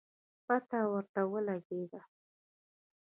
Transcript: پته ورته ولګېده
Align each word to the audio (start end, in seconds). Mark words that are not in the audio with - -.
پته 0.45 0.79
ورته 0.91 1.21
ولګېده 1.31 2.01